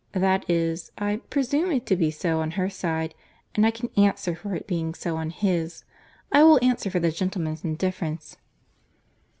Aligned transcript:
That 0.13 0.49
is, 0.49 0.91
I 0.97 1.17
presume 1.29 1.71
it 1.71 1.85
to 1.85 1.95
be 1.95 2.09
so 2.09 2.39
on 2.39 2.49
her 2.57 2.71
side, 2.71 3.13
and 3.53 3.67
I 3.67 3.69
can 3.69 3.91
answer 3.95 4.33
for 4.35 4.55
its 4.55 4.65
being 4.65 4.95
so 4.95 5.15
on 5.15 5.29
his. 5.29 5.83
I 6.31 6.41
will 6.41 6.57
answer 6.65 6.89
for 6.89 6.99
the 6.99 7.11
gentleman's 7.11 7.63
indifference." 7.63 8.37